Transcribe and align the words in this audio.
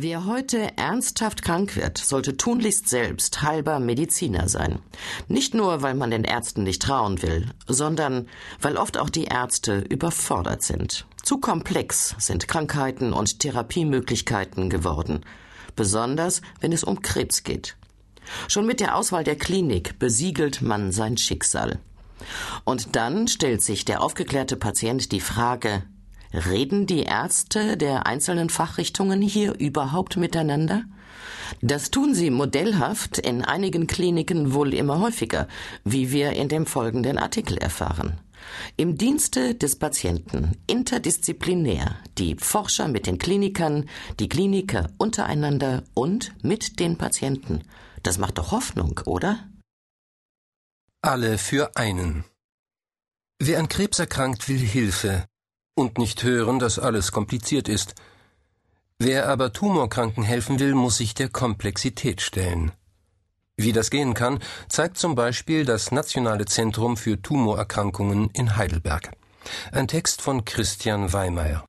Wer 0.00 0.26
heute 0.26 0.76
ernsthaft 0.76 1.42
krank 1.42 1.74
wird, 1.74 1.98
sollte 1.98 2.36
tunlichst 2.36 2.88
selbst 2.88 3.42
halber 3.42 3.80
Mediziner 3.80 4.48
sein. 4.48 4.78
Nicht 5.26 5.54
nur, 5.54 5.82
weil 5.82 5.94
man 5.94 6.12
den 6.12 6.22
Ärzten 6.22 6.62
nicht 6.62 6.82
trauen 6.82 7.20
will, 7.20 7.50
sondern 7.66 8.28
weil 8.60 8.76
oft 8.76 8.96
auch 8.96 9.10
die 9.10 9.24
Ärzte 9.24 9.80
überfordert 9.80 10.62
sind. 10.62 11.04
Zu 11.24 11.38
komplex 11.38 12.14
sind 12.20 12.46
Krankheiten 12.46 13.12
und 13.12 13.40
Therapiemöglichkeiten 13.40 14.70
geworden, 14.70 15.24
besonders 15.74 16.42
wenn 16.60 16.70
es 16.70 16.84
um 16.84 17.02
Krebs 17.02 17.42
geht. 17.42 17.76
Schon 18.46 18.66
mit 18.66 18.78
der 18.78 18.94
Auswahl 18.94 19.24
der 19.24 19.36
Klinik 19.36 19.98
besiegelt 19.98 20.62
man 20.62 20.92
sein 20.92 21.16
Schicksal. 21.16 21.80
Und 22.62 22.94
dann 22.94 23.26
stellt 23.26 23.62
sich 23.62 23.84
der 23.84 24.00
aufgeklärte 24.00 24.56
Patient 24.56 25.10
die 25.10 25.20
Frage, 25.20 25.82
Reden 26.32 26.86
die 26.86 27.04
Ärzte 27.04 27.76
der 27.76 28.06
einzelnen 28.06 28.50
Fachrichtungen 28.50 29.22
hier 29.22 29.58
überhaupt 29.58 30.16
miteinander? 30.16 30.84
Das 31.62 31.90
tun 31.90 32.14
sie 32.14 32.30
modellhaft 32.30 33.18
in 33.18 33.44
einigen 33.44 33.86
Kliniken 33.86 34.52
wohl 34.52 34.74
immer 34.74 35.00
häufiger, 35.00 35.48
wie 35.84 36.12
wir 36.12 36.32
in 36.32 36.48
dem 36.48 36.66
folgenden 36.66 37.18
Artikel 37.18 37.56
erfahren. 37.56 38.20
Im 38.76 38.96
Dienste 38.96 39.54
des 39.54 39.76
Patienten, 39.76 40.56
interdisziplinär, 40.66 41.96
die 42.18 42.36
Forscher 42.36 42.88
mit 42.88 43.06
den 43.06 43.18
Klinikern, 43.18 43.88
die 44.20 44.28
Kliniker 44.28 44.90
untereinander 44.98 45.82
und 45.94 46.32
mit 46.42 46.78
den 46.78 46.96
Patienten. 46.96 47.64
Das 48.02 48.18
macht 48.18 48.38
doch 48.38 48.52
Hoffnung, 48.52 49.00
oder? 49.06 49.48
Alle 51.02 51.38
für 51.38 51.76
einen. 51.76 52.24
Wer 53.40 53.58
an 53.58 53.68
Krebs 53.68 53.98
erkrankt, 53.98 54.48
will 54.48 54.58
Hilfe, 54.58 55.26
und 55.78 55.96
nicht 55.96 56.22
hören, 56.22 56.58
dass 56.58 56.78
alles 56.78 57.12
kompliziert 57.12 57.68
ist. 57.68 57.94
Wer 58.98 59.28
aber 59.28 59.52
Tumorkranken 59.52 60.24
helfen 60.24 60.58
will, 60.58 60.74
muss 60.74 60.98
sich 60.98 61.14
der 61.14 61.28
Komplexität 61.28 62.20
stellen. 62.20 62.72
Wie 63.56 63.72
das 63.72 63.90
gehen 63.90 64.14
kann, 64.14 64.40
zeigt 64.68 64.98
zum 64.98 65.14
Beispiel 65.14 65.64
das 65.64 65.90
Nationale 65.92 66.46
Zentrum 66.46 66.96
für 66.96 67.20
Tumorerkrankungen 67.20 68.30
in 68.32 68.56
Heidelberg. 68.56 69.10
Ein 69.72 69.88
Text 69.88 70.20
von 70.20 70.44
Christian 70.44 71.12
Weimeyer. 71.12 71.64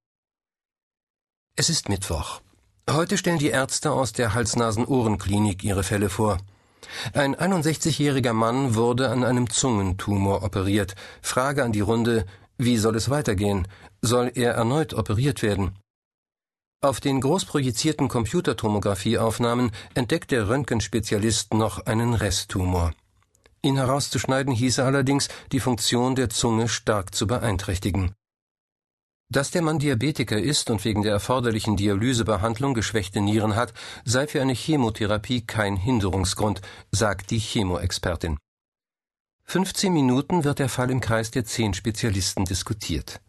Es 1.55 1.69
ist 1.69 1.89
Mittwoch. 1.89 2.41
Heute 2.89 3.17
stellen 3.17 3.37
die 3.37 3.49
Ärzte 3.49 3.91
aus 3.91 4.13
der 4.13 4.33
Hals-Nasen-Ohren-Klinik 4.33 5.63
ihre 5.63 5.83
Fälle 5.83 6.09
vor. 6.09 6.39
Ein 7.13 7.35
61-jähriger 7.35 8.33
Mann 8.33 8.73
wurde 8.75 9.09
an 9.09 9.23
einem 9.23 9.49
Zungentumor 9.49 10.43
operiert. 10.43 10.95
Frage 11.21 11.63
an 11.63 11.71
die 11.71 11.81
Runde, 11.81 12.25
wie 12.59 12.77
soll 12.77 12.95
es 12.97 13.09
weitergehen? 13.09 13.67
Soll 14.01 14.31
er 14.35 14.53
erneut 14.53 14.93
operiert 14.93 15.41
werden? 15.41 15.79
Auf 16.81 16.99
den 16.99 17.21
großprojizierten 17.21 18.07
Computertomographieaufnahmen 18.09 19.71
entdeckt 19.95 20.31
der 20.31 20.47
Röntgenspezialist 20.49 21.53
noch 21.53 21.85
einen 21.85 22.13
Resttumor. 22.13 22.93
Ihn 23.61 23.77
herauszuschneiden 23.77 24.53
hieße 24.53 24.83
allerdings, 24.83 25.29
die 25.51 25.59
Funktion 25.59 26.15
der 26.15 26.29
Zunge 26.29 26.67
stark 26.69 27.15
zu 27.15 27.27
beeinträchtigen. 27.27 28.13
Dass 29.31 29.51
der 29.51 29.61
Mann 29.61 29.79
Diabetiker 29.79 30.39
ist 30.39 30.69
und 30.69 30.83
wegen 30.83 31.03
der 31.03 31.13
erforderlichen 31.13 31.77
Dialysebehandlung 31.77 32.73
geschwächte 32.73 33.21
Nieren 33.21 33.55
hat, 33.55 33.73
sei 34.03 34.27
für 34.27 34.41
eine 34.41 34.53
Chemotherapie 34.53 35.45
kein 35.45 35.77
Hinderungsgrund, 35.77 36.61
sagt 36.91 37.31
die 37.31 37.39
Chemoexpertin. 37.39 38.37
15 39.49 39.91
Minuten 39.91 40.43
wird 40.43 40.59
der 40.59 40.69
Fall 40.69 40.91
im 40.91 40.99
Kreis 40.99 41.31
der 41.31 41.43
zehn 41.43 41.73
Spezialisten 41.73 42.45
diskutiert. 42.45 43.19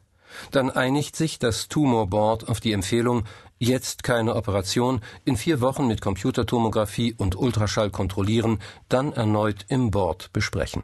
Dann 0.51 0.69
einigt 0.69 1.17
sich 1.17 1.39
das 1.39 1.69
Tumorboard 1.69 2.47
auf 2.47 2.61
die 2.61 2.73
Empfehlung, 2.73 3.25
jetzt 3.59 4.03
keine 4.03 4.37
Operation, 4.37 5.01
in 5.25 5.39
vier 5.39 5.63
Wochen 5.63 5.87
mit 5.87 6.03
Computertomographie 6.03 7.15
und 7.15 7.37
Ultraschall 7.37 7.89
kontrollieren, 7.89 8.59
dann 8.91 9.15
erneut 9.15 9.65
im 9.69 9.91
Board 9.91 10.31
besprechen. 10.35 10.83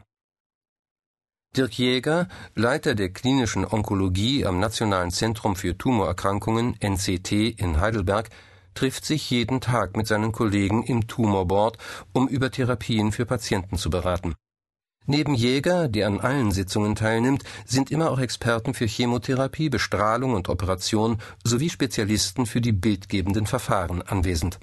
Dirk 1.55 1.77
Jäger, 1.77 2.29
Leiter 2.55 2.95
der 2.95 3.09
klinischen 3.09 3.63
Onkologie 3.63 4.43
am 4.43 4.59
Nationalen 4.59 5.11
Zentrum 5.11 5.55
für 5.55 5.77
Tumorerkrankungen 5.77 6.81
NCT 6.81 7.31
in 7.31 7.79
Heidelberg, 7.79 8.31
trifft 8.73 9.05
sich 9.05 9.29
jeden 9.29 9.61
Tag 9.61 9.95
mit 9.97 10.07
seinen 10.07 10.31
Kollegen 10.31 10.81
im 10.81 11.05
Tumorboard, 11.05 11.77
um 12.11 12.27
über 12.27 12.49
Therapien 12.49 13.11
für 13.11 13.27
Patienten 13.27 13.77
zu 13.77 13.91
beraten. 13.91 14.33
Neben 15.09 15.33
Jäger, 15.33 15.87
der 15.87 16.05
an 16.07 16.19
allen 16.19 16.51
Sitzungen 16.51 16.95
teilnimmt, 16.95 17.43
sind 17.65 17.91
immer 17.91 18.11
auch 18.11 18.19
Experten 18.19 18.73
für 18.73 18.85
Chemotherapie, 18.85 19.69
Bestrahlung 19.69 20.33
und 20.33 20.49
Operation 20.49 21.19
sowie 21.45 21.69
Spezialisten 21.69 22.45
für 22.45 22.59
die 22.59 22.73
bildgebenden 22.73 23.47
Verfahren 23.47 24.01
anwesend. 24.01 24.59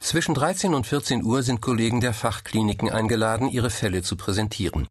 Zwischen 0.00 0.34
13 0.34 0.72
und 0.72 0.86
14 0.86 1.24
Uhr 1.24 1.42
sind 1.42 1.60
Kollegen 1.60 2.00
der 2.00 2.14
Fachkliniken 2.14 2.88
eingeladen, 2.88 3.48
ihre 3.48 3.70
Fälle 3.70 4.02
zu 4.02 4.16
präsentieren. 4.16 4.86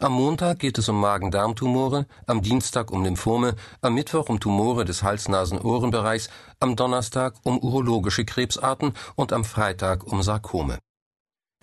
Am 0.00 0.12
Montag 0.12 0.60
geht 0.60 0.78
es 0.78 0.88
um 0.88 0.98
Magen-Darm-Tumore, 0.98 2.06
am 2.26 2.40
Dienstag 2.40 2.90
um 2.90 3.04
Lymphome, 3.04 3.56
am 3.82 3.94
Mittwoch 3.94 4.30
um 4.30 4.40
Tumore 4.40 4.86
des 4.86 5.02
Hals-Nasen-Ohrenbereichs, 5.02 6.30
am 6.60 6.76
Donnerstag 6.76 7.34
um 7.42 7.58
urologische 7.58 8.24
Krebsarten 8.24 8.94
und 9.16 9.34
am 9.34 9.44
Freitag 9.44 10.04
um 10.04 10.22
Sarkome. 10.22 10.78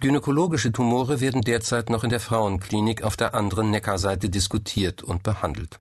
Gynäkologische 0.01 0.73
Tumore 0.73 1.21
werden 1.21 1.41
derzeit 1.41 1.89
noch 1.89 2.03
in 2.03 2.09
der 2.09 2.19
Frauenklinik 2.19 3.03
auf 3.03 3.15
der 3.15 3.33
anderen 3.33 3.71
Neckarseite 3.71 4.29
diskutiert 4.29 5.01
und 5.03 5.23
behandelt. 5.23 5.79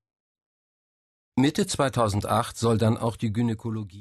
Mitte 1.37 1.67
2008 1.67 2.57
soll 2.57 2.79
dann 2.79 2.97
auch 2.97 3.17
die 3.17 3.33
Gynäkologie 3.33 3.93